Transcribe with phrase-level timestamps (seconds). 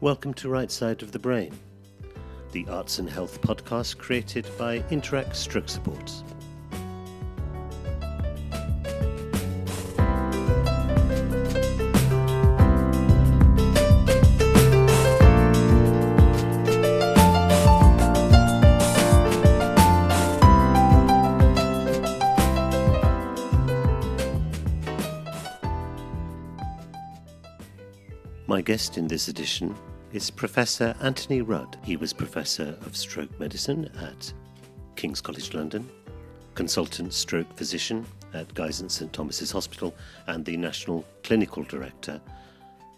[0.00, 1.58] Welcome to Right Side of the Brain,
[2.52, 6.22] the arts and health podcast created by Interact Stroke Supports.
[28.46, 29.74] My guest in this edition
[30.12, 31.76] is Professor Anthony Rudd.
[31.84, 34.32] He was Professor of Stroke Medicine at
[34.96, 35.88] King's College London,
[36.54, 39.94] Consultant Stroke Physician at Guy's and St Thomas's Hospital,
[40.26, 42.20] and the National Clinical Director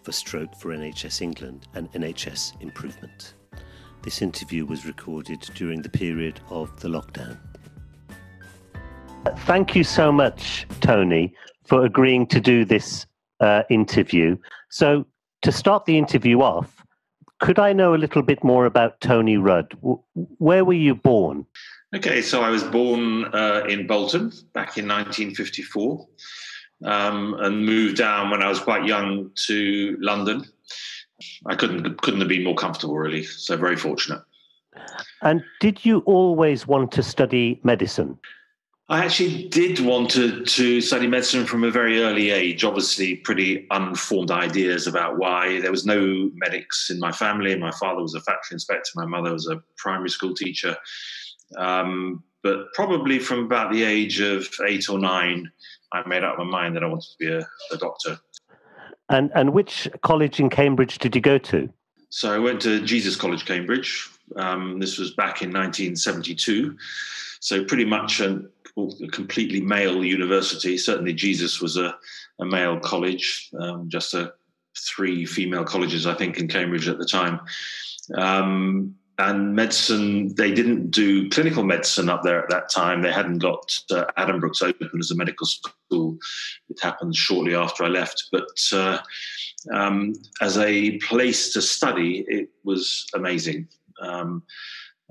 [0.03, 3.35] for Stroke for NHS England and NHS Improvement.
[4.03, 7.37] This interview was recorded during the period of the lockdown.
[9.41, 11.35] Thank you so much, Tony,
[11.67, 13.05] for agreeing to do this
[13.41, 14.37] uh, interview.
[14.71, 15.07] So,
[15.43, 16.80] to start the interview off,
[17.41, 19.73] could I know a little bit more about Tony Rudd?
[20.39, 21.47] Where were you born?
[21.95, 26.07] Okay, so I was born uh, in Bolton back in 1954
[26.85, 30.45] um, and moved down when I was quite young to London.
[31.47, 33.25] I couldn't couldn't have been more comfortable, really.
[33.25, 34.23] So very fortunate.
[35.23, 38.19] And did you always want to study medicine?
[38.91, 42.65] I actually did want to, to study medicine from a very early age.
[42.65, 45.61] Obviously, pretty unformed ideas about why.
[45.61, 47.57] There was no medics in my family.
[47.57, 48.91] My father was a factory inspector.
[48.97, 50.77] My mother was a primary school teacher.
[51.57, 55.49] Um, but probably from about the age of eight or nine,
[55.93, 58.19] I made up my mind that I wanted to be a, a doctor.
[59.09, 61.73] And and which college in Cambridge did you go to?
[62.09, 64.09] So I went to Jesus College, Cambridge.
[64.35, 66.77] Um, this was back in 1972.
[67.41, 68.60] So pretty much a, a
[69.13, 70.79] completely male university.
[70.79, 71.95] Certainly, Jesus was a,
[72.41, 73.51] a male college.
[73.59, 74.33] Um, just a
[74.79, 77.41] three female colleges, I think, in Cambridge at the time.
[78.17, 83.03] Um, and medicine, they didn't do clinical medicine up there at that time.
[83.03, 86.17] They hadn't got uh, Addenbrooke's open as a medical school.
[86.71, 88.29] It happened shortly after I left.
[88.33, 88.99] But uh,
[89.75, 93.69] um, as a place to study, it was amazing.
[94.01, 94.43] Um,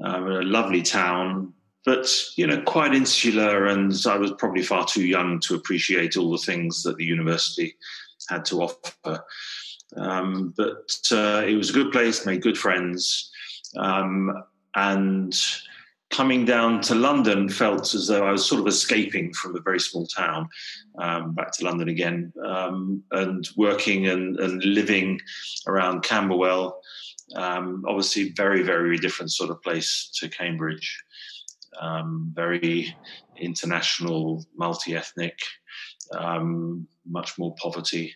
[0.04, 1.54] uh, a lovely town,
[1.90, 6.32] but you know, quite insular, and I was probably far too young to appreciate all
[6.32, 7.76] the things that the university
[8.30, 9.26] had to offer.
[9.98, 13.32] Um, but uh, it was a good place, made good friends,
[13.76, 14.44] um,
[14.76, 15.36] and
[16.12, 19.80] coming down to London felt as though I was sort of escaping from a very
[19.80, 20.48] small town
[21.00, 25.20] um, back to London again, um, and working and, and, living
[25.66, 26.80] around Camberwell.
[27.36, 31.04] Um, obviously, very, very different sort of place to Cambridge
[31.80, 32.96] um, very
[33.38, 35.38] international, multi ethnic,
[36.18, 38.14] um, much more poverty,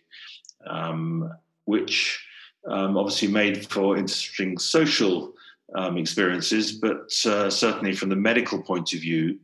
[0.68, 1.32] um,
[1.66, 2.24] which
[2.68, 5.34] um, obviously made for interesting social
[5.76, 9.40] um, experiences, but uh, certainly from the medical point of view,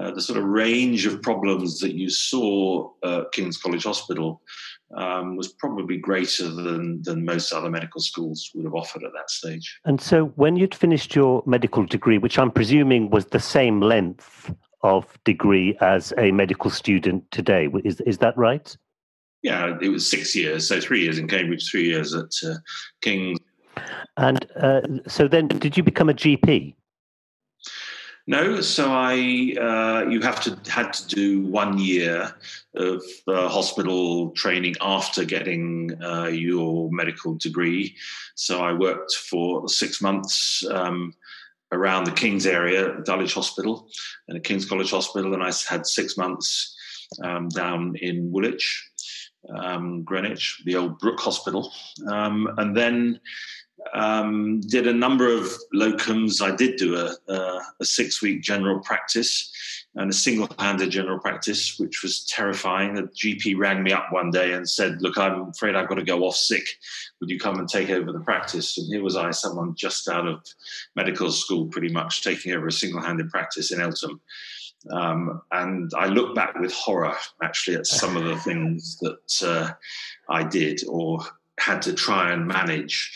[0.00, 4.42] uh, the sort of range of problems that you saw at King's College Hospital
[4.96, 9.30] um, was probably greater than, than most other medical schools would have offered at that
[9.30, 9.78] stage.
[9.84, 14.52] And so, when you'd finished your medical degree, which I'm presuming was the same length
[14.82, 18.76] of degree as a medical student today, is, is that right?
[19.42, 20.66] Yeah, it was six years.
[20.68, 22.56] So, three years in Cambridge, three years at uh,
[23.00, 23.38] King's.
[24.16, 26.74] And uh, so, then did you become a GP?
[28.26, 32.32] No, so I uh, you have to had to do one year
[32.76, 37.96] of uh, hospital training after getting uh, your medical degree.
[38.34, 41.14] So I worked for six months um,
[41.72, 43.88] around the King's area, Dulwich Hospital,
[44.28, 46.76] and the King's College Hospital, and I had six months
[47.24, 48.90] um, down in Woolwich,
[49.56, 51.72] um, Greenwich, the old Brook Hospital,
[52.08, 53.20] um, and then
[53.92, 56.42] um, did a number of locums.
[56.42, 57.14] I did do a,
[57.80, 59.52] a, six week general practice
[59.94, 62.94] and a single handed general practice, which was terrifying.
[62.94, 66.04] The GP rang me up one day and said, Look, I'm afraid I've got to
[66.04, 66.64] go off sick.
[67.20, 68.78] Would you come and take over the practice?
[68.78, 70.42] And here was I, someone just out of
[70.94, 74.20] medical school, pretty much taking over a single handed practice in Eltham.
[74.90, 79.72] Um, and I look back with horror, actually, at some of the things that uh,
[80.28, 81.20] I did or
[81.58, 83.12] had to try and manage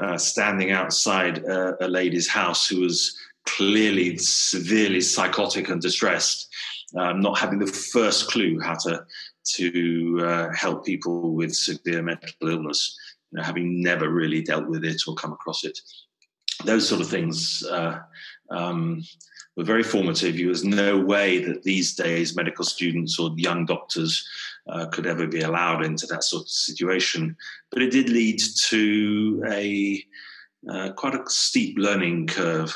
[0.00, 6.48] uh, standing outside a, a, lady's house who was clearly severely psychotic and distressed,
[6.96, 9.04] um, not having the first clue how to
[9.46, 12.98] to uh, help people with severe mental illness,
[13.30, 15.78] you know, having never really dealt with it or come across it.
[16.64, 17.98] Those sort of things uh,
[18.50, 19.02] um,
[19.56, 20.36] were very formative.
[20.36, 24.26] There was no way that these days medical students or young doctors
[24.68, 27.36] uh, could ever be allowed into that sort of situation.
[27.70, 30.04] But it did lead to a
[30.70, 32.74] uh, quite a steep learning curve.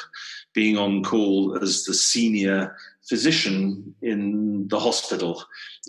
[0.55, 2.76] Being on call as the senior
[3.08, 5.43] physician in the hospital,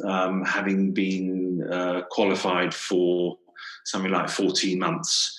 [0.05, 3.37] um, having been uh, qualified for
[3.85, 5.35] something like 14 months.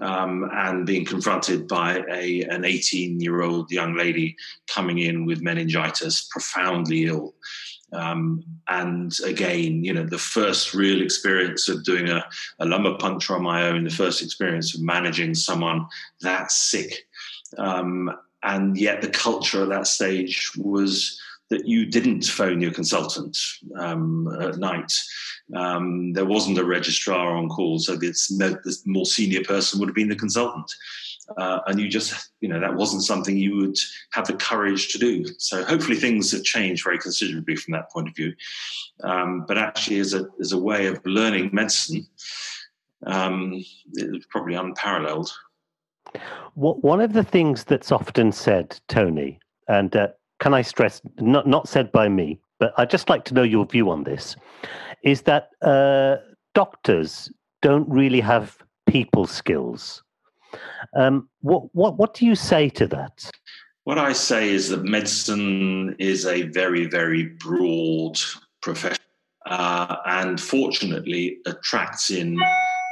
[0.00, 4.34] Um, and being confronted by a, an 18 year old young lady
[4.66, 7.34] coming in with meningitis, profoundly ill.
[7.94, 12.24] Um, and again, you know, the first real experience of doing a,
[12.58, 15.86] a, lumbar puncture on my own, the first experience of managing someone
[16.20, 17.06] that sick.
[17.58, 18.10] Um,
[18.42, 21.20] and yet the culture at that stage was
[21.50, 23.38] that you didn't phone your consultant
[23.78, 24.92] um, at night.
[25.54, 28.32] Um, there wasn't a registrar on call, so this
[28.86, 30.72] more senior person would have been the consultant
[31.36, 33.76] uh, and you just you know that wasn't something you would
[34.12, 35.24] have the courage to do.
[35.38, 38.34] So hopefully things have changed very considerably from that point of view.
[39.02, 42.06] Um, but actually as a as a way of learning medicine
[43.06, 45.30] um, it's probably unparalleled.
[46.54, 51.66] One of the things that's often said tony and uh, can i stress not not
[51.66, 54.36] said by me but i'd just like to know your view on this
[55.02, 56.16] is that uh,
[56.54, 57.32] doctors
[57.62, 60.03] don't really have people skills
[60.96, 63.30] um, what, what, what do you say to that?
[63.84, 68.18] What I say is that medicine is a very, very broad
[68.62, 69.04] profession
[69.46, 72.38] uh, and fortunately attracts in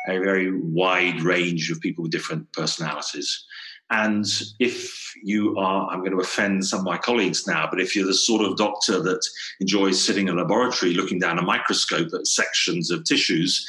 [0.08, 3.44] a very wide range of people with different personalities.
[3.90, 4.26] And
[4.58, 8.06] if you are, I'm going to offend some of my colleagues now, but if you're
[8.06, 9.26] the sort of doctor that
[9.60, 13.66] enjoys sitting in a laboratory looking down a microscope at sections of tissues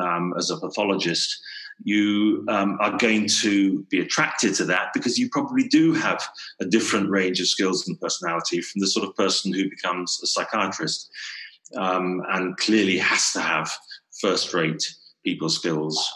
[0.00, 1.40] um, as a pathologist,
[1.82, 6.22] you um, are going to be attracted to that because you probably do have
[6.60, 10.26] a different range of skills and personality from the sort of person who becomes a
[10.26, 11.10] psychiatrist
[11.76, 13.70] um, and clearly has to have
[14.20, 14.94] first rate
[15.24, 16.10] people skills.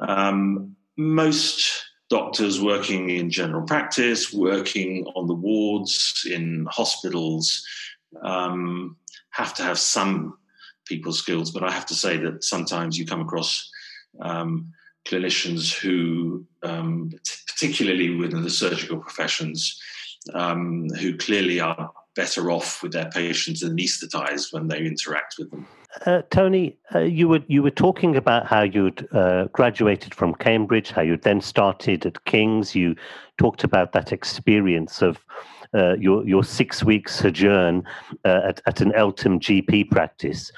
[0.00, 7.66] Um, most doctors working in general practice, working on the wards in hospitals,
[8.22, 8.96] um,
[9.30, 10.38] have to have some
[10.86, 13.68] people skills, but I have to say that sometimes you come across
[14.20, 14.72] um,
[15.06, 17.12] clinicians who, um,
[17.46, 19.80] particularly within the surgical professions,
[20.32, 25.66] um, who clearly are better off with their patients anaesthetized when they interact with them.
[26.06, 30.90] Uh, Tony, uh, you were you were talking about how you'd uh, graduated from Cambridge,
[30.90, 32.74] how you then started at King's.
[32.74, 32.96] You
[33.38, 35.18] talked about that experience of
[35.72, 37.84] uh, your your six week sojourn
[38.24, 40.50] uh, at, at an Eltham GP practice.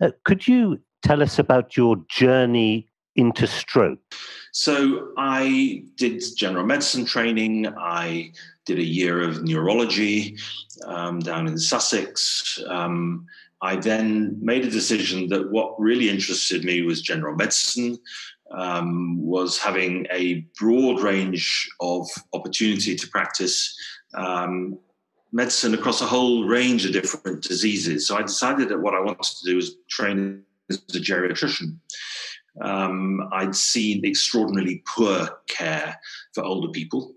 [0.00, 3.98] Uh, could you tell us about your journey into stroke?
[4.52, 7.66] So I did general medicine training.
[7.78, 8.32] I
[8.64, 10.38] did a year of neurology
[10.86, 12.58] um, down in Sussex.
[12.66, 13.26] Um,
[13.62, 17.98] I then made a decision that what really interested me was general medicine,
[18.50, 23.76] um, was having a broad range of opportunity to practice
[24.14, 24.78] um,
[25.32, 28.06] medicine across a whole range of different diseases.
[28.06, 31.76] So I decided that what I wanted to do was train as a geriatrician
[32.60, 35.98] um, I'd seen extraordinarily poor care
[36.34, 37.12] for older people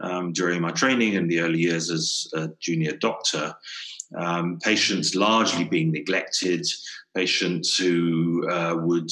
[0.00, 3.54] um, during my training in the early years as a junior doctor.
[4.16, 6.66] Um, patients largely being neglected,
[7.14, 9.10] patients who uh, would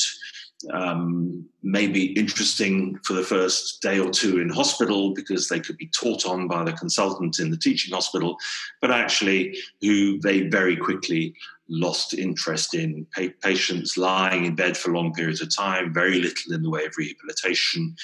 [0.73, 5.77] um, may be interesting for the first day or two in hospital because they could
[5.77, 8.37] be taught on by the consultant in the teaching hospital,
[8.81, 11.35] but actually who they very quickly
[11.69, 16.53] lost interest in pa- patients lying in bed for long periods of time, very little
[16.53, 17.95] in the way of rehabilitation,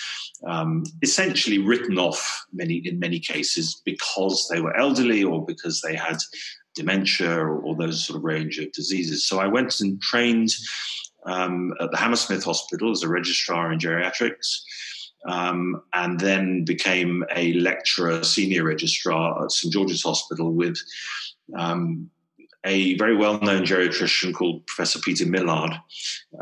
[0.46, 5.94] um, essentially written off many in many cases because they were elderly or because they
[5.94, 6.18] had
[6.74, 9.26] dementia or, or those sort of range of diseases.
[9.26, 10.50] So I went and trained
[11.26, 14.60] um, at the Hammersmith Hospital as a registrar in geriatrics.
[15.26, 20.78] Um, and then became a lecturer, senior registrar at St George's Hospital with
[21.56, 22.08] um,
[22.64, 25.72] a very well known geriatrician called Professor Peter Millard,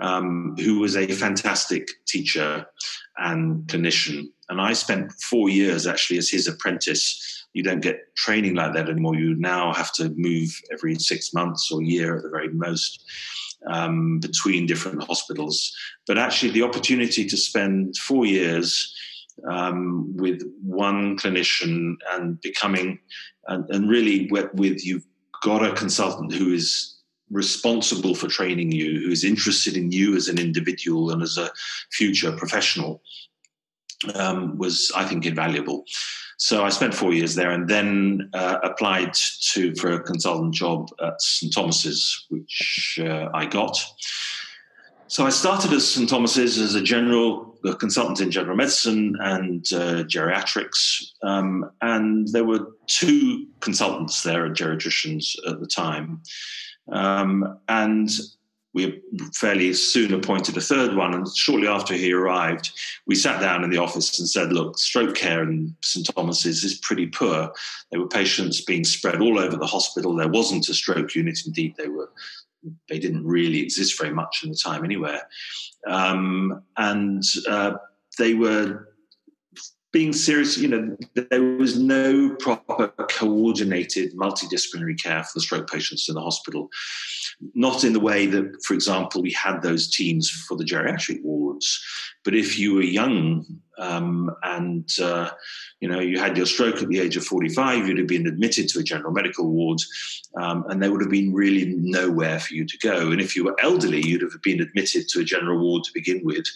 [0.01, 2.67] um, who was a fantastic teacher
[3.19, 4.25] and clinician.
[4.49, 7.45] And I spent four years actually as his apprentice.
[7.53, 9.17] You don't get training like that anymore.
[9.17, 13.03] You now have to move every six months or year at the very most.
[13.69, 15.75] Um, between different hospitals.
[16.07, 18.95] But actually, the opportunity to spend four years
[19.51, 23.01] um, with one clinician and becoming,
[23.49, 25.07] and, and really with, with you've
[25.47, 26.97] got a consultant who is
[27.31, 31.49] responsible for training you, who is interested in you as an individual and as a
[31.93, 33.00] future professional,
[34.17, 35.85] um, was, I think, invaluable.
[36.38, 39.15] So I spent four years there and then uh, applied
[39.53, 43.79] to for a consultant job at St Thomas's, which uh, I got.
[45.07, 49.67] So I started at St Thomas's as a general a consultant in general medicine and
[49.73, 56.23] uh, geriatrics, um, and there were two consultants there, geriatricians at the time,
[56.93, 58.11] um, and
[58.77, 59.01] we
[59.33, 61.15] fairly soon appointed a third one.
[61.15, 62.73] And shortly after he arrived,
[63.07, 66.75] we sat down in the office and said, Look, stroke care in St Thomas's is
[66.75, 67.51] pretty poor.
[67.91, 70.15] There were patients being spread all over the hospital.
[70.15, 71.39] There wasn't a stroke unit.
[71.47, 72.11] Indeed, they were.
[72.89, 75.23] They didn't really exist very much in the time anywhere.
[75.87, 77.75] Um, and uh,
[78.19, 78.88] they were
[79.93, 86.09] being serious, you know, there was no proper coordinated multidisciplinary care for the stroke patients
[86.09, 86.69] in the hospital.
[87.55, 91.83] Not in the way that, for example, we had those teams for the geriatric wards,
[92.26, 93.47] but if you were young
[93.78, 95.30] um, and uh,
[95.80, 98.68] you know you had your stroke at the age of 45, you'd have been admitted
[98.71, 99.78] to a general medical ward,
[100.37, 103.12] um, and there would have been really nowhere for you to go.
[103.12, 106.21] And if you were elderly, you'd have been admitted to a general ward to begin
[106.25, 106.47] with,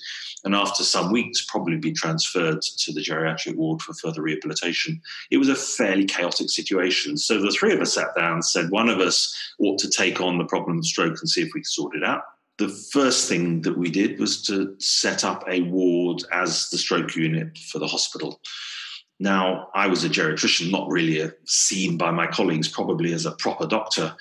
[0.45, 5.01] and after some weeks, probably be transferred to the geriatric ward for further rehabilitation.
[5.31, 7.17] It was a fairly chaotic situation.
[7.17, 10.21] So the three of us sat down and said one of us ought to take
[10.21, 12.23] on the problem of stroke and see if we could sort it out
[12.61, 17.17] the first thing that we did was to set up a ward as the stroke
[17.17, 18.39] unit for the hospital.
[19.19, 23.33] Now, I was a geriatrician, not really a, seen by my colleagues probably as a
[23.33, 24.15] proper doctor.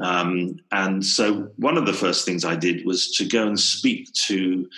[0.00, 4.12] Um, and so, one of the first things I did was to go and speak
[4.26, 4.68] to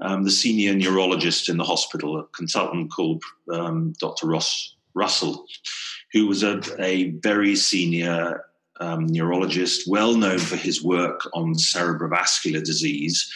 [0.00, 4.26] um, the senior neurologist in the hospital, a consultant called um, Dr.
[4.26, 5.46] Ross Russell,
[6.12, 8.44] who was a, a very senior
[8.80, 13.32] um, neurologist, well known for his work on cerebrovascular disease,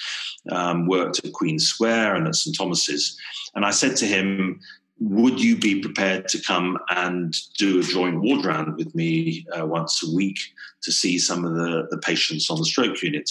[0.51, 3.19] um, worked at Queen Square and at St Thomas's.
[3.55, 4.61] And I said to him,
[5.01, 9.67] would you be prepared to come and do a joint ward round with me uh,
[9.67, 10.39] once a week
[10.83, 13.31] to see some of the, the patients on the stroke unit?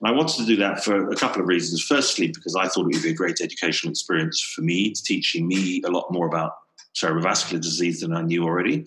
[0.00, 1.82] And I wanted to do that for a couple of reasons.
[1.82, 5.82] Firstly, because I thought it would be a great educational experience for me, teaching me
[5.86, 6.52] a lot more about
[6.94, 8.86] cerebrovascular disease than I knew already.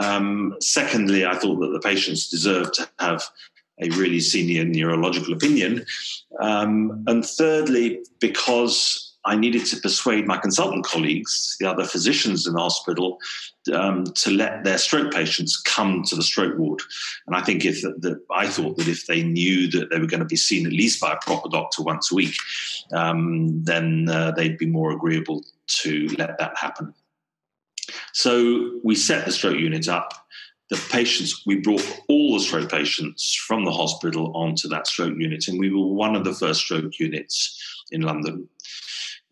[0.00, 3.24] Um, secondly, I thought that the patients deserved to have
[3.80, 5.84] a really senior neurological opinion.
[6.40, 12.54] Um, and thirdly, because I needed to persuade my consultant colleagues, the other physicians in
[12.54, 13.18] the hospital,
[13.72, 16.80] um, to let their stroke patients come to the stroke ward.
[17.26, 20.20] And I think if that, I thought that if they knew that they were going
[20.20, 22.34] to be seen at least by a proper doctor once a week,
[22.92, 26.92] um, then uh, they'd be more agreeable to let that happen.
[28.12, 30.12] So we set the stroke unit up.
[30.70, 35.46] The patients, we brought all the stroke patients from the hospital onto that stroke unit,
[35.46, 38.48] and we were one of the first stroke units in London.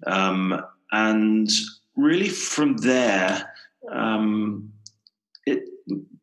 [0.07, 1.49] Um, and
[1.97, 3.51] really, from there,
[3.91, 4.73] um,
[5.47, 5.63] it,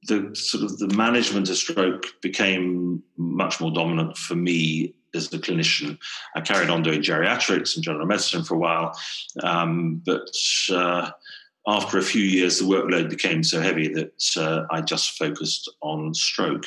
[0.08, 5.40] the sort of the management of stroke became much more dominant for me as a
[5.40, 5.98] clinician.
[6.36, 8.98] I carried on doing geriatrics and general medicine for a while,
[9.44, 10.30] um, but
[10.72, 11.10] uh,
[11.70, 16.14] after a few years, the workload became so heavy that uh, I just focused on
[16.16, 16.66] stroke.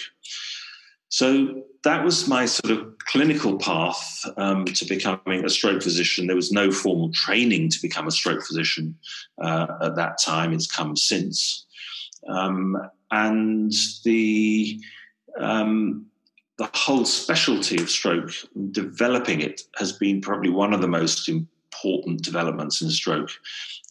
[1.08, 6.26] So that was my sort of clinical path um, to becoming a stroke physician.
[6.26, 8.96] There was no formal training to become a stroke physician
[9.42, 10.52] uh, at that time.
[10.52, 11.66] It's come since,
[12.28, 12.78] um,
[13.10, 13.72] and
[14.04, 14.80] the
[15.38, 16.06] um,
[16.58, 18.30] the whole specialty of stroke,
[18.70, 21.24] developing it, has been probably one of the most
[21.82, 23.30] important developments in stroke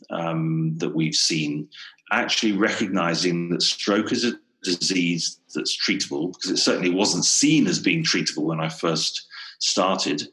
[0.10, 1.68] um, that we've seen,
[2.12, 4.34] actually recognizing that stroke is a
[4.64, 9.28] disease that's treatable, because it certainly wasn't seen as being treatable when I first
[9.60, 10.28] started.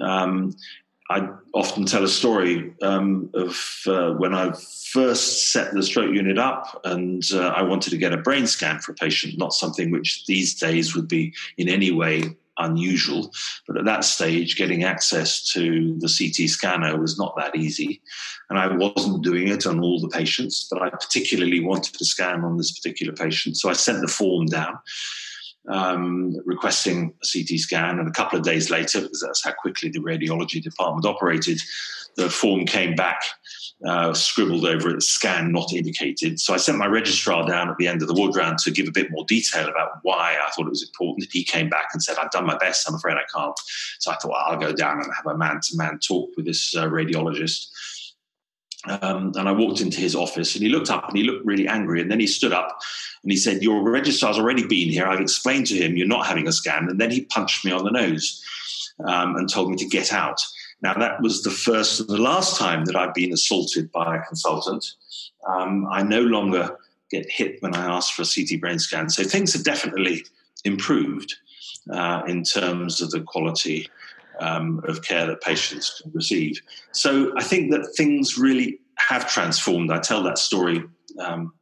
[0.00, 0.54] Um,
[1.08, 4.52] I often tell a story um, of uh, when I
[4.92, 8.78] first set the stroke unit up and uh, I wanted to get a brain scan
[8.78, 13.30] for a patient, not something which these days would be in any way unusual.
[13.66, 18.00] But at that stage, getting access to the CT scanner was not that easy.
[18.48, 22.44] And I wasn't doing it on all the patients, but I particularly wanted to scan
[22.44, 23.56] on this particular patient.
[23.56, 24.78] So I sent the form down.
[25.68, 29.90] Um, requesting a CT scan, and a couple of days later, because that's how quickly
[29.90, 31.60] the radiology department operated,
[32.16, 33.22] the form came back
[33.86, 36.38] uh, scribbled over it, scan not indicated.
[36.38, 38.86] So I sent my registrar down at the end of the ward round to give
[38.86, 41.28] a bit more detail about why I thought it was important.
[41.32, 43.58] He came back and said, I've done my best, I'm afraid I can't.
[43.98, 46.44] So I thought, well, I'll go down and have a man to man talk with
[46.44, 47.68] this uh, radiologist.
[48.86, 51.68] Um, and I walked into his office and he looked up and he looked really
[51.68, 52.00] angry.
[52.00, 52.78] And then he stood up
[53.22, 55.06] and he said, Your registrar's already been here.
[55.06, 56.88] I've explained to him you're not having a scan.
[56.88, 58.42] And then he punched me on the nose
[59.06, 60.40] um, and told me to get out.
[60.82, 64.22] Now, that was the first and the last time that I've been assaulted by a
[64.22, 64.84] consultant.
[65.46, 66.76] Um, I no longer
[67.10, 69.08] get hit when I ask for a CT brain scan.
[69.10, 70.24] So things have definitely
[70.64, 71.34] improved
[71.92, 73.88] uh, in terms of the quality
[74.40, 76.60] um, of care that patients can receive.
[76.92, 79.90] So I think that things really have transformed.
[79.90, 80.82] I tell that story
[81.18, 81.52] um,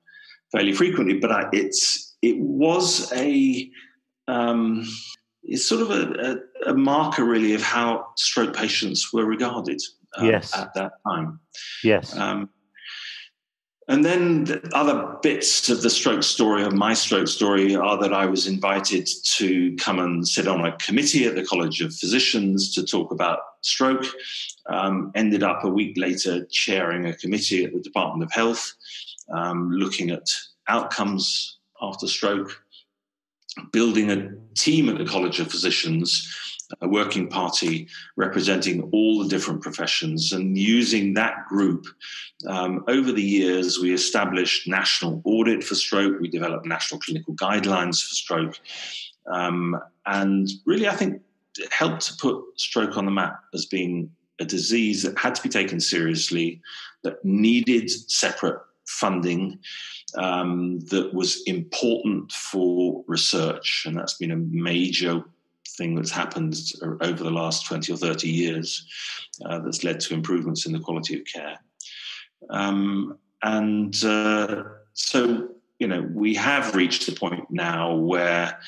[0.53, 3.71] fairly frequently, but I, it's it was a
[4.27, 4.87] um,
[5.49, 9.81] it's sort of a, a, a, marker really of how stroke patients were regarded
[10.17, 10.55] um, yes.
[10.55, 11.41] at that time.
[11.83, 12.15] Yes.
[12.15, 12.51] Um,
[13.89, 18.13] and then the other bits of the stroke story, of my stroke story, are that
[18.13, 22.75] I was invited to come and sit on a committee at the College of Physicians
[22.75, 24.05] to talk about stroke.
[24.69, 28.75] Um, ended up a week later chairing a committee at the Department of Health,
[29.33, 30.29] um, looking at
[30.69, 32.63] outcomes after stroke,
[33.73, 36.35] building a team at the College of Physicians
[36.81, 41.87] a working party representing all the different professions and using that group.
[42.47, 48.03] Um, over the years, we established national audit for stroke, we developed national clinical guidelines
[48.03, 48.59] for stroke,
[49.27, 51.23] um, and really, I think,
[51.71, 54.11] helped to put stroke on the map as being
[54.41, 56.61] a disease that had to be taken seriously,
[57.03, 59.59] that needed separate funding.
[60.15, 65.23] Um, that was important for research, and that's been a major
[65.77, 68.87] thing that's happened over the last 20 or 30 years
[69.47, 71.59] uh, that's led to improvements in the quality of care.
[72.51, 75.49] Um, and uh, so,
[75.79, 78.59] you know, we have reached the point now where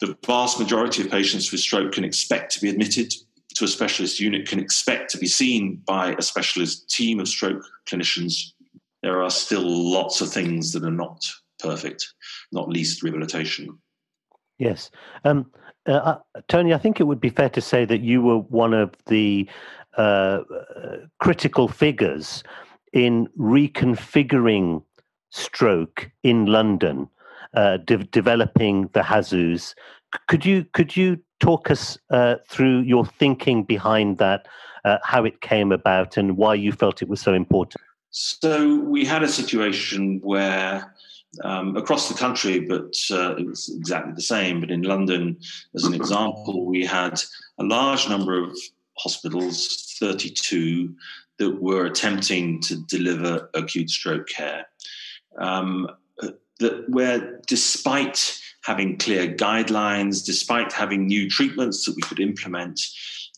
[0.00, 3.12] the vast majority of patients with stroke can expect to be admitted
[3.54, 7.62] to a specialist unit, can expect to be seen by a specialist team of stroke
[7.86, 8.52] clinicians.
[9.02, 11.24] There are still lots of things that are not
[11.58, 12.06] perfect,
[12.52, 13.78] not least rehabilitation.
[14.58, 14.90] Yes.
[15.24, 15.50] Um,
[15.88, 16.18] uh, uh,
[16.48, 19.48] Tony, I think it would be fair to say that you were one of the
[19.96, 20.40] uh,
[21.18, 22.44] critical figures
[22.92, 24.82] in reconfiguring
[25.30, 27.08] stroke in London,
[27.54, 29.74] uh, de- developing the HASUs.
[30.28, 34.46] Could you could you talk us uh, through your thinking behind that,
[34.84, 37.82] uh, how it came about, and why you felt it was so important?
[38.12, 40.94] So we had a situation where
[41.42, 44.60] um, across the country, but uh, it was exactly the same.
[44.60, 45.38] But in London,
[45.74, 47.20] as an example, we had
[47.58, 48.54] a large number of
[48.98, 50.94] hospitals, 32,
[51.38, 54.66] that were attempting to deliver acute stroke care.
[55.38, 55.88] Um,
[56.60, 62.78] that where, despite having clear guidelines, despite having new treatments that we could implement,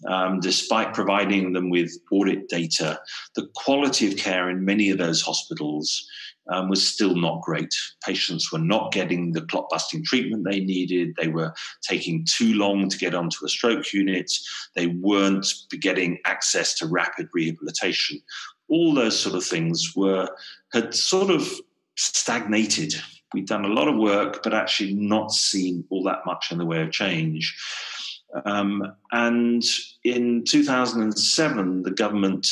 [0.06, 3.00] um, despite providing them with audit data,
[3.34, 6.06] the quality of care in many of those hospitals
[6.48, 7.74] um, was still not great.
[8.04, 11.14] Patients were not getting the clot busting treatment they needed.
[11.16, 14.30] They were taking too long to get onto a stroke unit.
[14.74, 15.46] They weren't
[15.80, 18.20] getting access to rapid rehabilitation.
[18.68, 20.28] All those sort of things were
[20.72, 21.48] had sort of
[21.96, 22.94] stagnated.
[23.32, 26.66] We'd done a lot of work, but actually not seen all that much in the
[26.66, 27.56] way of change.
[28.44, 29.64] Um, and
[30.02, 32.46] in 2007, the government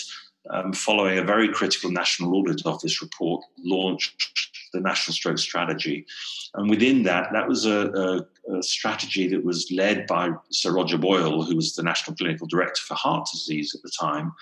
[0.50, 6.06] um, following a very critical National Audit Office report, launched the National Stroke Strategy.
[6.54, 10.98] And within that, that was a, a, a, strategy that was led by Sir Roger
[10.98, 14.32] Boyle, who was the National Clinical Director for Heart Disease at the time.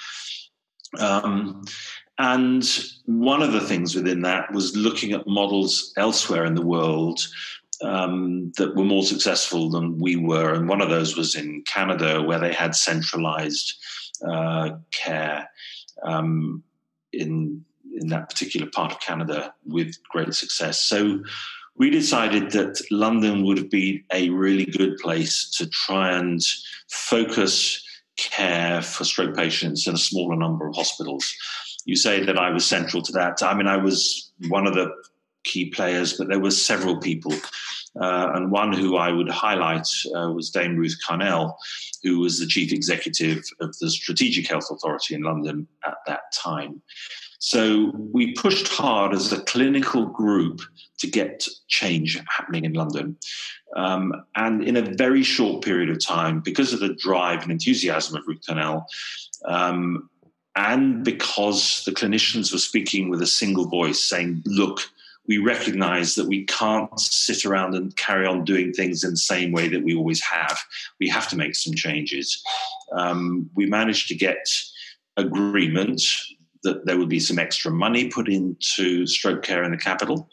[0.98, 1.64] Um,
[2.18, 2.68] and
[3.06, 7.20] one of the things within that was looking at models elsewhere in the world
[7.82, 10.54] um, that were more successful than we were.
[10.54, 13.74] And one of those was in Canada, where they had centralized
[14.26, 15.48] uh, care
[16.02, 16.62] um,
[17.12, 17.64] in
[18.00, 20.80] in that particular part of Canada with great success.
[20.80, 21.22] So
[21.76, 26.40] we decided that London would be a really good place to try and
[26.88, 27.82] focus
[28.16, 31.34] care for stroke patients in a smaller number of hospitals.
[31.86, 33.42] You say that I was central to that.
[33.42, 34.92] I mean, I was one of the
[35.44, 37.32] key players, but there were several people.
[38.00, 41.54] Uh, and one who I would highlight uh, was Dame Ruth Carnall,
[42.02, 46.82] who was the chief executive of the Strategic Health Authority in London at that time.
[47.40, 50.60] So we pushed hard as a clinical group
[50.98, 53.16] to get change happening in London.
[53.74, 58.16] Um, and in a very short period of time, because of the drive and enthusiasm
[58.16, 58.84] of Ruth Carnall,
[59.46, 60.10] um,
[60.54, 64.80] and because the clinicians were speaking with a single voice saying, look,
[65.28, 69.52] we recognize that we can't sit around and carry on doing things in the same
[69.52, 70.58] way that we always have.
[70.98, 72.42] We have to make some changes.
[72.92, 74.48] Um, we managed to get
[75.16, 76.02] agreement
[76.62, 80.28] that there would be some extra money put into stroke care in the capital.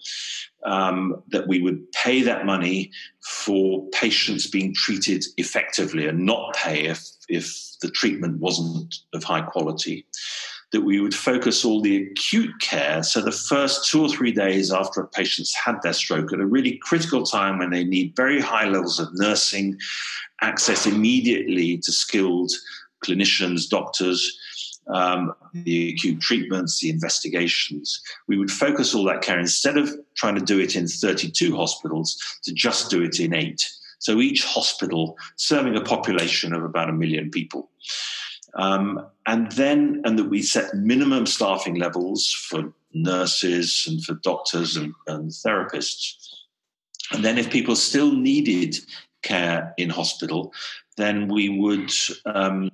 [0.67, 6.85] um, that we would pay that money for patients being treated effectively and not pay
[6.85, 10.05] if, if the treatment wasn't of high quality.
[10.73, 14.71] That we would focus all the acute care, so the first two or three days
[14.71, 18.41] after a patient's had their stroke, at a really critical time when they need very
[18.41, 19.77] high levels of nursing,
[20.41, 22.51] access immediately to skilled
[23.01, 24.37] clinicians, doctors,
[24.93, 28.01] um, the acute treatments, the investigations.
[28.27, 32.17] We would focus all that care instead of trying to do it in 32 hospitals
[32.43, 33.65] to just do it in eight.
[33.99, 37.69] So each hospital serving a population of about a million people.
[38.55, 44.75] Um, and then, and that we set minimum staffing levels for nurses and for doctors
[44.75, 46.13] and, and therapists.
[47.11, 48.77] And then, if people still needed
[49.21, 50.53] care in hospital,
[50.95, 51.91] then we would
[52.25, 52.71] um,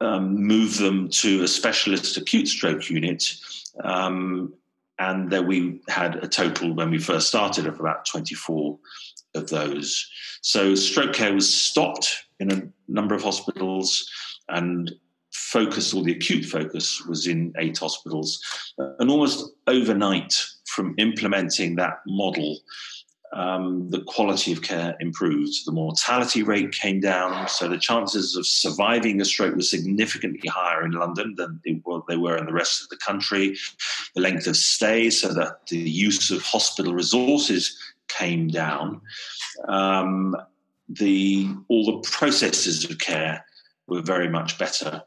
[0.00, 3.34] um, move them to a specialist acute stroke unit.
[3.82, 4.54] Um,
[4.98, 8.78] and then we had a total when we first started of about 24
[9.34, 10.10] of those.
[10.40, 14.10] So stroke care was stopped in a number of hospitals
[14.48, 14.92] and
[15.46, 18.42] focus or the acute focus was in eight hospitals.
[18.78, 20.34] And almost overnight
[20.66, 22.58] from implementing that model,
[23.32, 25.64] um, the quality of care improved.
[25.64, 30.84] The mortality rate came down, so the chances of surviving a stroke were significantly higher
[30.84, 33.56] in London than they were, in the rest of the country.
[34.14, 37.78] The length of stay, so that the use of hospital resources
[38.08, 39.00] came down.
[39.68, 40.36] Um,
[40.88, 43.44] the all the processes of care
[43.88, 45.02] were very much better.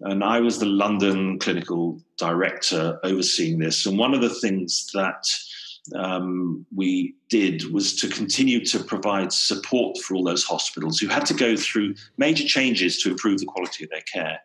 [0.00, 3.84] And I was the London clinical director overseeing this.
[3.84, 5.24] And one of the things that
[5.94, 11.26] um, we did was to continue to provide support for all those hospitals who had
[11.26, 14.40] to go through major changes to improve the quality of their care.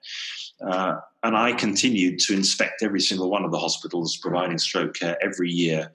[0.66, 5.18] Uh, and I continued to inspect every single one of the hospitals providing stroke care
[5.22, 5.92] every year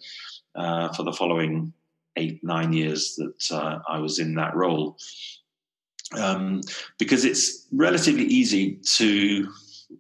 [0.54, 1.72] uh, for the following
[2.16, 4.96] eight, nine years that uh, I was in that role.
[6.18, 6.62] Um,
[6.98, 9.48] because it's relatively easy to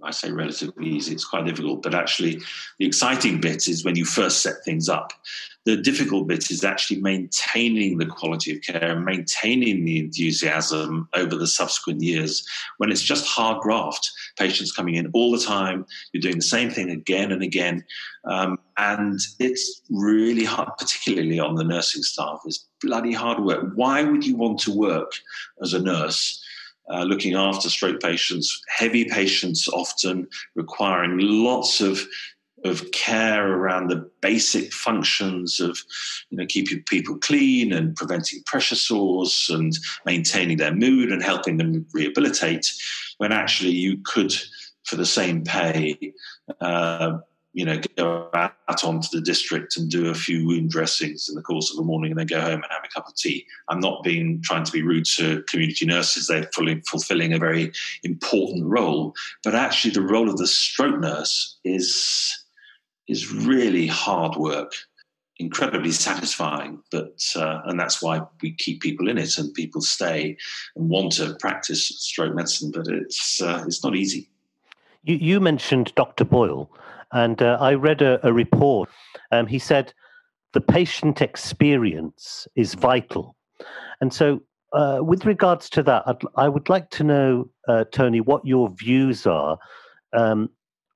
[0.02, 2.40] I say relatively easy, it's quite difficult, but actually
[2.78, 5.12] the exciting bit is when you first set things up.
[5.66, 11.36] The difficult bit is actually maintaining the quality of care and maintaining the enthusiasm over
[11.36, 12.46] the subsequent years
[12.78, 14.10] when it's just hard graft.
[14.38, 17.84] Patients coming in all the time, you're doing the same thing again and again.
[18.24, 22.40] Um, and it's really hard, particularly on the nursing staff.
[22.46, 23.72] It's bloody hard work.
[23.74, 25.12] Why would you want to work
[25.62, 26.42] as a nurse?
[26.92, 32.06] Uh, looking after stroke patients, heavy patients often requiring lots of
[32.64, 35.78] of care around the basic functions of
[36.30, 41.56] you know keeping people clean and preventing pressure sores and maintaining their mood and helping
[41.56, 42.70] them rehabilitate
[43.18, 44.34] when actually you could
[44.84, 45.96] for the same pay
[46.60, 47.18] uh,
[47.52, 51.42] you know, go out onto the district and do a few wound dressings in the
[51.42, 53.44] course of the morning and then go home and have a cup of tea.
[53.68, 56.28] I'm not being trying to be rude to community nurses.
[56.28, 57.72] They're fully fulfilling a very
[58.04, 59.14] important role.
[59.42, 62.36] But actually the role of the stroke nurse is
[63.08, 64.72] is really hard work,
[65.38, 66.80] incredibly satisfying.
[66.92, 70.36] But uh, and that's why we keep people in it and people stay
[70.76, 72.70] and want to practice stroke medicine.
[72.72, 74.30] But it's uh, it's not easy.
[75.02, 76.24] You, you mentioned Dr.
[76.24, 76.70] Boyle.
[77.12, 78.88] And uh, I read a, a report.
[79.32, 79.92] Um, he said
[80.52, 83.36] the patient experience is vital.
[84.00, 84.40] And so,
[84.72, 88.70] uh, with regards to that, I'd, I would like to know, uh, Tony, what your
[88.70, 89.58] views are
[90.12, 90.48] um,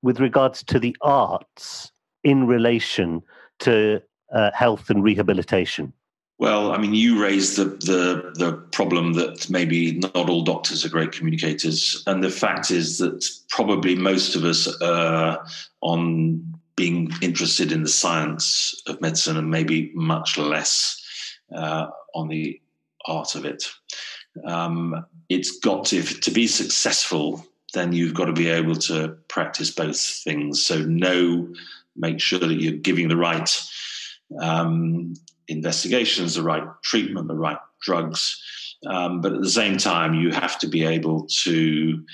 [0.02, 1.90] with regards to the arts
[2.22, 3.22] in relation
[3.60, 4.00] to
[4.32, 5.92] uh, health and rehabilitation.
[6.38, 10.88] Well, I mean, you raised the, the the problem that maybe not all doctors are
[10.88, 15.46] great communicators, and the fact is that probably most of us are
[15.80, 16.42] on
[16.76, 21.00] being interested in the science of medicine, and maybe much less
[21.54, 22.60] uh, on the
[23.06, 23.64] art of it.
[24.44, 27.46] Um, it's got to to be successful.
[27.74, 30.64] Then you've got to be able to practice both things.
[30.64, 31.52] So know,
[31.96, 33.50] make sure that you're giving the right
[34.40, 35.14] um,
[35.48, 38.40] investigations, the right treatment, the right drugs.
[38.86, 42.04] Um, but at the same time, you have to be able to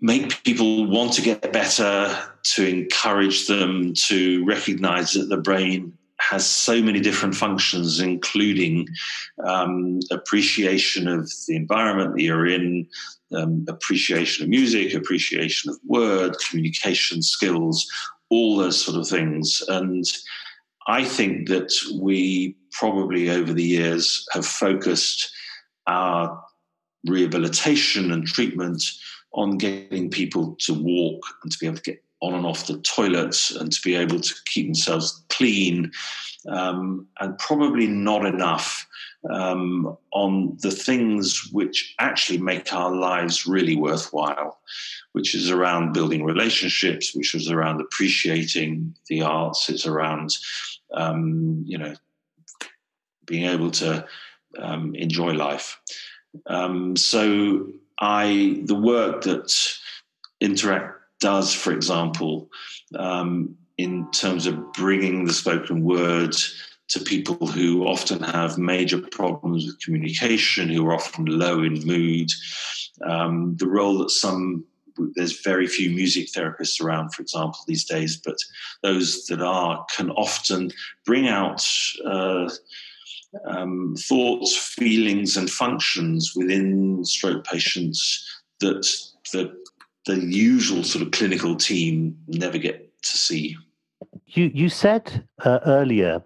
[0.00, 2.16] make people want to get better,
[2.54, 8.88] to encourage them to recognize that the brain has so many different functions, including
[9.44, 12.86] um, appreciation of the environment that you're in,
[13.34, 17.86] um, appreciation of music, appreciation of word, communication skills,
[18.30, 19.62] all those sort of things.
[19.68, 20.04] And
[20.88, 21.70] I think that
[22.00, 25.30] we probably over the years have focused
[25.86, 26.42] our
[27.06, 28.82] rehabilitation and treatment
[29.34, 32.78] on getting people to walk and to be able to get on and off the
[32.78, 35.92] toilets and to be able to keep themselves clean,
[36.48, 38.86] um, and probably not enough
[39.30, 44.58] um, on the things which actually make our lives really worthwhile,
[45.12, 50.36] which is around building relationships, which is around appreciating the arts, it's around,
[50.94, 51.94] um, you know,
[53.26, 54.06] being able to
[54.58, 55.78] um, enjoy life.
[56.46, 57.68] Um, so
[58.00, 59.54] I, the work that
[60.40, 62.48] Interact does, for example,
[62.96, 66.34] um, in terms of bringing the spoken word
[66.88, 72.30] to people who often have major problems with communication, who are often low in mood.
[73.04, 74.64] Um, the role that some
[75.14, 78.36] there's very few music therapists around, for example, these days, but
[78.82, 80.70] those that are can often
[81.04, 81.64] bring out
[82.04, 82.48] uh,
[83.46, 88.24] um, thoughts, feelings, and functions within stroke patients
[88.60, 88.86] that
[89.32, 89.52] the
[90.06, 93.56] the usual sort of clinical team never get to see.
[94.26, 96.22] You you said uh, earlier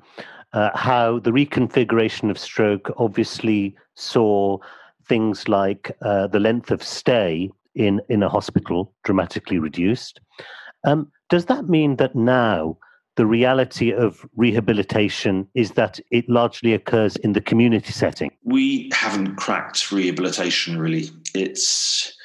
[0.53, 4.59] uh, how the reconfiguration of stroke obviously saw
[5.07, 10.21] things like uh, the length of stay in in a hospital dramatically reduced.
[10.85, 12.77] Um, does that mean that now
[13.17, 18.31] the reality of rehabilitation is that it largely occurs in the community setting?
[18.45, 21.11] We haven't cracked rehabilitation really.
[21.35, 22.17] It's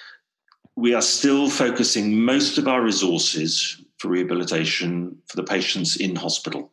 [0.76, 6.72] we are still focusing most of our resources for rehabilitation for the patients in hospital.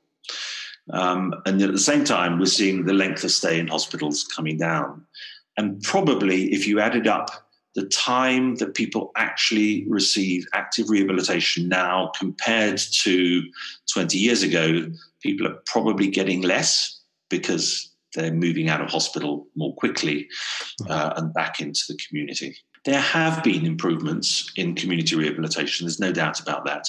[0.92, 4.58] Um, and at the same time, we're seeing the length of stay in hospitals coming
[4.58, 5.06] down.
[5.56, 7.43] And probably, if you added up
[7.74, 13.42] the time that people actually receive active rehabilitation now compared to
[13.92, 19.74] 20 years ago, people are probably getting less because they're moving out of hospital more
[19.74, 20.28] quickly
[20.88, 22.56] uh, and back into the community.
[22.84, 26.88] There have been improvements in community rehabilitation, there's no doubt about that.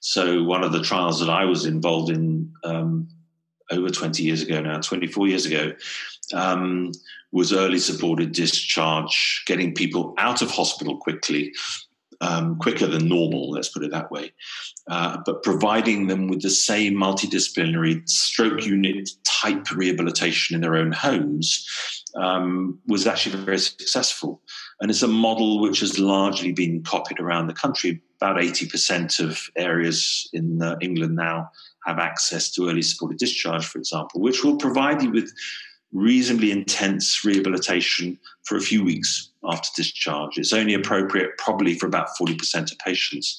[0.00, 3.08] So, one of the trials that I was involved in um,
[3.70, 5.72] over 20 years ago now, 24 years ago,
[6.34, 6.92] um,
[7.32, 11.52] was early supported discharge, getting people out of hospital quickly,
[12.22, 14.32] um, quicker than normal, let's put it that way,
[14.88, 20.92] uh, but providing them with the same multidisciplinary stroke unit type rehabilitation in their own
[20.92, 21.68] homes
[22.14, 24.40] um, was actually very successful.
[24.80, 28.00] And it's a model which has largely been copied around the country.
[28.20, 31.50] About 80% of areas in uh, England now
[31.86, 35.32] have access to early supported discharge, for example, which will provide you with
[35.92, 40.38] reasonably intense rehabilitation for a few weeks after discharge.
[40.38, 43.38] It's only appropriate probably for about 40% of patients.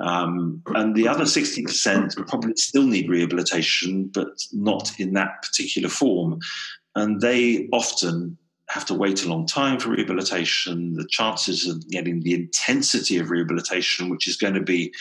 [0.00, 6.40] Um, and the other 60% probably still need rehabilitation, but not in that particular form.
[6.94, 8.36] And they often
[8.68, 10.94] have to wait a long time for rehabilitation.
[10.94, 14.92] The chances of getting the intensity of rehabilitation, which is going to be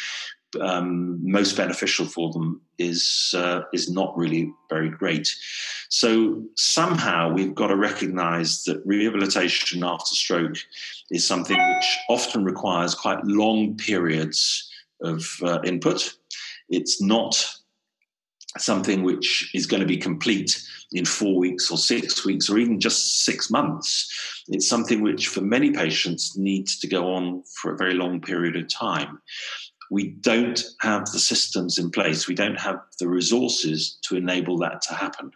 [0.62, 5.34] um, most beneficial for them is uh, is not really very great.
[5.90, 10.58] So somehow we've got to recognise that rehabilitation after stroke
[11.12, 14.70] is something which often requires quite long periods
[15.02, 16.14] of uh, input.
[16.70, 17.50] It's not
[18.58, 20.62] something which is going to be complete
[20.94, 24.44] in four weeks or six weeks or even just six months.
[24.48, 28.56] It's something which, for many patients, needs to go on for a very long period
[28.56, 29.20] of time
[29.90, 34.82] we don't have the systems in place, we don't have the resources to enable that
[34.84, 35.32] to happen.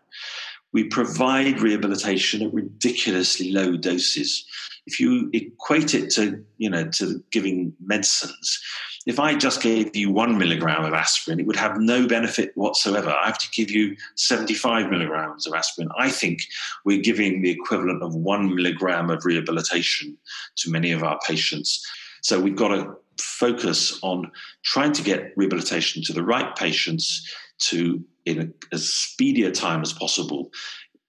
[0.74, 4.46] We provide rehabilitation at ridiculously low doses.
[4.86, 8.62] If you equate it to, you know, to giving medicines,
[9.06, 13.10] if I just gave you one milligram of aspirin, it would have no benefit whatsoever.
[13.10, 15.90] I have to give you 75 milligrams of aspirin.
[15.98, 16.44] I think
[16.86, 20.18] we're giving the equivalent of one milligram of rehabilitation
[20.58, 21.86] to many of our patients.
[22.22, 24.32] So we've got to focus on
[24.64, 27.30] trying to get rehabilitation to the right patients
[27.60, 30.52] to in a, as speedy a time as possible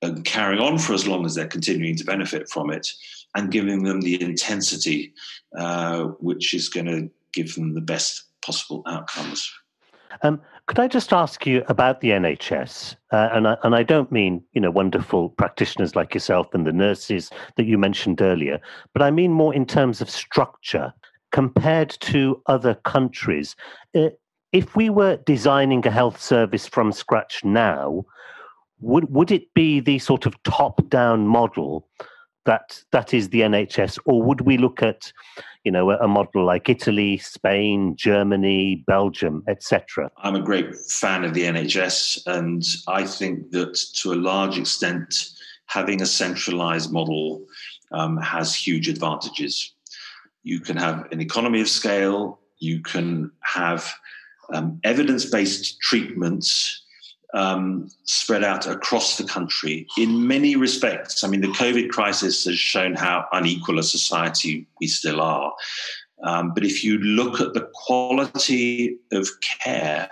[0.01, 2.89] and carrying on for as long as they're continuing to benefit from it
[3.35, 5.13] and giving them the intensity
[5.57, 9.51] uh, which is going to give them the best possible outcomes.
[10.23, 12.97] Um, could I just ask you about the NHS?
[13.11, 16.73] Uh, and, I, and I don't mean, you know, wonderful practitioners like yourself and the
[16.73, 18.61] nurses that you mentioned earlier,
[18.93, 20.93] but I mean more in terms of structure
[21.33, 23.57] compared to other countries.
[23.95, 24.11] Uh,
[24.53, 28.05] if we were designing a health service from scratch now,
[28.81, 31.89] would would it be the sort of top down model
[32.45, 35.13] that that is the NHS, or would we look at
[35.65, 40.11] you know a, a model like Italy, Spain, Germany, Belgium, etc.?
[40.19, 45.15] I'm a great fan of the NHS, and I think that to a large extent,
[45.67, 47.47] having a centralised model
[47.93, 49.75] um, has huge advantages.
[50.43, 52.39] You can have an economy of scale.
[52.59, 53.93] you can have
[54.53, 56.83] um, evidence based treatments
[57.35, 61.25] um, spread out across the country in many respects.
[61.25, 65.53] I mean, the COVID crisis has shown how unequal a society we still are.
[66.25, 69.29] Um, but if you look at the quality of
[69.65, 70.09] care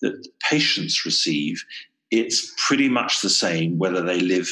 [0.00, 1.62] that patients receive,
[2.10, 4.48] it's pretty much the same whether they live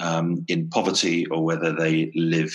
[0.00, 2.52] um, in poverty or whether they live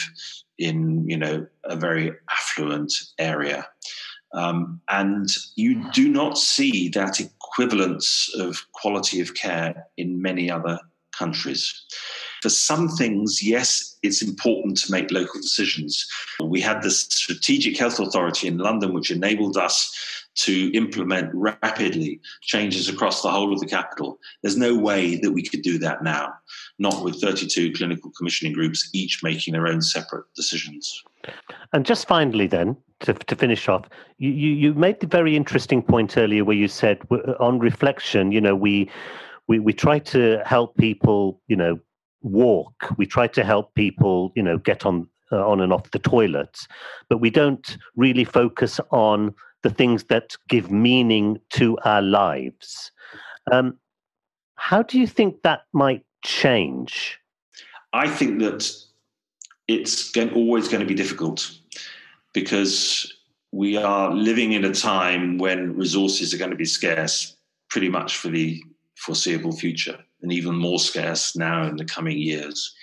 [0.60, 3.68] in, you know, a very affluent area.
[4.34, 10.80] Um, and you do not see that equivalence of quality of care in many other
[11.18, 11.84] countries.
[12.42, 16.08] For some things, yes, it's important to make local decisions.
[16.42, 19.94] We had the Strategic Health Authority in London, which enabled us
[20.40, 24.20] to implement rapidly changes across the whole of the capital.
[24.42, 26.34] There's no way that we could do that now,
[26.78, 31.04] not with 32 clinical commissioning groups, each making their own separate decisions.
[31.74, 33.86] And just finally, then, to, to finish off,
[34.18, 37.02] you, you, made the very interesting point earlier where you said,
[37.40, 38.90] on reflection, you know, we,
[39.48, 41.80] we, we try to help people, you know,
[42.22, 42.94] walk.
[42.98, 46.68] We try to help people, you know, get on uh, on and off the toilets,
[47.08, 52.92] but we don't really focus on the things that give meaning to our lives.
[53.52, 53.78] Um,
[54.56, 57.20] how do you think that might change?
[57.94, 58.70] I think that
[59.68, 61.52] it's going, always going to be difficult
[62.34, 63.14] because
[63.52, 67.36] we are living in a time when resources are going to be scarce
[67.70, 68.62] pretty much for the
[68.96, 72.76] foreseeable future and even more scarce now in the coming years.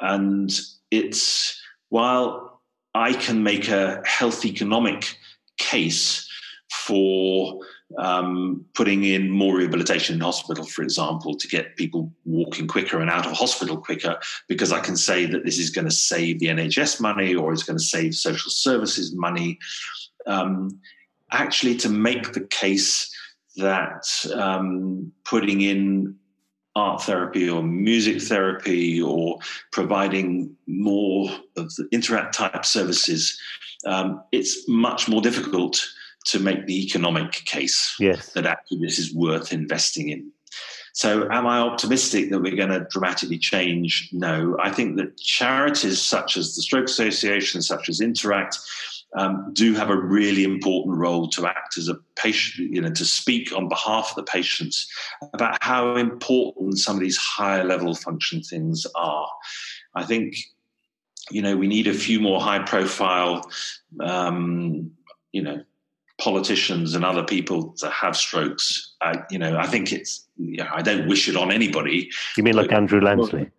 [0.00, 0.50] And
[0.90, 2.62] it's while
[2.94, 5.16] I can make a health economic
[5.70, 6.28] case
[6.70, 7.58] for
[7.98, 13.10] um, putting in more rehabilitation in hospital, for example, to get people walking quicker and
[13.10, 16.46] out of hospital quicker, because I can say that this is going to save the
[16.46, 19.58] NHS money or it's going to save social services money.
[20.26, 20.80] Um,
[21.32, 23.12] actually, to make the case
[23.56, 26.16] that um, putting in
[26.80, 29.38] art therapy or music therapy or
[29.70, 33.38] providing more of the interact type services,
[33.86, 35.86] um, it's much more difficult
[36.26, 38.32] to make the economic case yes.
[38.32, 40.30] that actually this is worth investing in.
[40.92, 44.08] So, am I optimistic that we're going to dramatically change?
[44.12, 44.56] No.
[44.60, 48.58] I think that charities such as the Stroke Association, such as Interact,
[49.16, 53.04] um, do have a really important role to act as a patient, you know, to
[53.04, 54.88] speak on behalf of the patients
[55.32, 59.28] about how important some of these higher level function things are.
[59.94, 60.36] I think,
[61.30, 63.42] you know, we need a few more high profile,
[64.00, 64.90] um,
[65.32, 65.62] you know,
[66.20, 68.94] politicians and other people to have strokes.
[69.00, 70.26] I, you know, I think it's.
[70.36, 72.10] you know, I don't wish it on anybody.
[72.36, 73.50] You mean like Andrew Lansley?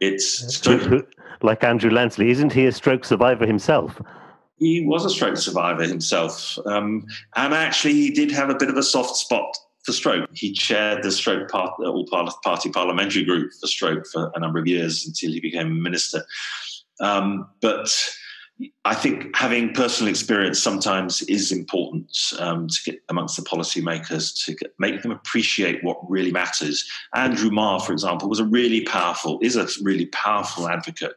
[0.00, 0.66] It's
[1.42, 2.28] like Andrew Lansley.
[2.28, 4.00] Isn't he a stroke survivor himself?
[4.60, 8.76] He was a stroke survivor himself, um, and actually, he did have a bit of
[8.76, 10.28] a soft spot for stroke.
[10.32, 12.06] He chaired the stroke part, all
[12.44, 16.24] party parliamentary group for stroke for a number of years until he became minister.
[17.00, 17.90] Um, but
[18.84, 24.54] I think having personal experience sometimes is important um, to get amongst the policymakers to
[24.54, 26.86] get, make them appreciate what really matters.
[27.14, 31.14] Andrew Marr, for example, was a really powerful, is a really powerful advocate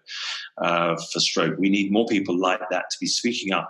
[0.60, 1.58] uh, for stroke.
[1.58, 3.68] We need more people like that to be speaking up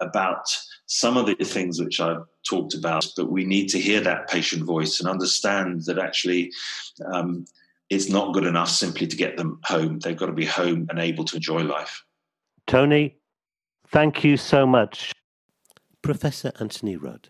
[0.00, 0.44] about
[0.86, 4.64] some of the things which I've talked about, but we need to hear that patient
[4.64, 6.52] voice and understand that actually.
[7.12, 7.44] Um,
[7.90, 9.98] it's not good enough simply to get them home.
[9.98, 12.02] They've got to be home and able to enjoy life.
[12.66, 13.16] Tony,
[13.88, 15.12] thank you so much.
[16.00, 17.28] Professor Anthony Rudd.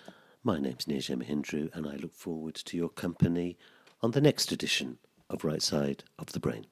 [0.45, 3.57] My name's Nirja Mahindru, and I look forward to your company
[4.03, 4.99] on the next edition
[5.29, 6.67] of Right Side of the Brain.